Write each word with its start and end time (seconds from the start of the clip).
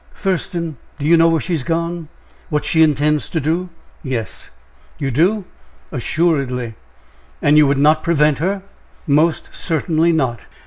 "Thurston, 0.15 0.77
do 0.97 1.05
you 1.05 1.15
know 1.15 1.29
where 1.29 1.39
she 1.39 1.53
has 1.53 1.61
gone? 1.61 2.07
what 2.49 2.65
she 2.65 2.81
intends 2.81 3.29
to 3.29 3.39
do?" 3.39 3.69
"Yes." 4.01 4.49
"You 4.97 5.11
do?" 5.11 5.45
"Assuredly." 5.91 6.73
"And 7.39 7.55
you 7.55 7.67
would 7.67 7.77
not 7.77 8.01
prevent 8.01 8.39
her?" 8.39 8.63
"Most 9.05 9.49
certainly 9.53 10.11
not." 10.11 10.39